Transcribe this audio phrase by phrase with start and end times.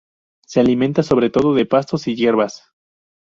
[0.47, 2.73] Se alimenta sobre todo de pastos y hierbas.